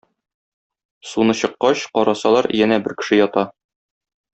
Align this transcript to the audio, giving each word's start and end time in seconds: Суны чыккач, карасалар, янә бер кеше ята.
Суны 1.11 1.37
чыккач, 1.41 1.85
карасалар, 1.99 2.51
янә 2.65 2.83
бер 2.89 2.99
кеше 3.03 3.25
ята. 3.25 3.49